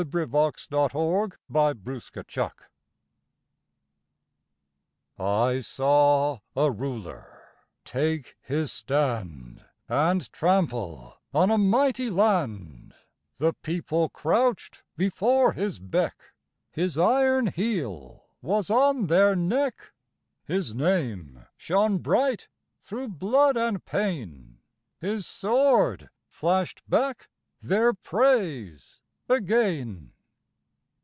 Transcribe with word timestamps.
VERSE: 0.01 0.67
THE 0.67 0.89
THREE 0.91 1.73
RULERS 1.85 2.11
I 5.19 5.59
saw 5.59 6.39
a 6.55 6.71
Ruler 6.71 7.43
take 7.85 8.35
his 8.41 8.71
stand 8.71 9.63
And 9.87 10.33
trample 10.33 11.19
on 11.35 11.51
a 11.51 11.59
mighty 11.59 12.09
land; 12.09 12.95
The 13.37 13.53
People 13.53 14.09
crouched 14.09 14.81
before 14.97 15.53
his 15.53 15.77
beck, 15.77 16.33
His 16.71 16.97
iron 16.97 17.45
heel 17.45 18.25
was 18.41 18.71
on 18.71 19.05
their 19.05 19.35
neck, 19.35 19.93
His 20.45 20.73
name 20.73 21.45
shone 21.57 21.99
bright 21.99 22.47
through 22.79 23.09
blood 23.09 23.55
and 23.55 23.85
pain, 23.85 24.61
His 24.99 25.27
sword 25.27 26.09
flashed 26.27 26.81
back 26.89 27.29
their 27.59 27.93
praise 27.93 28.97
again. 29.29 30.11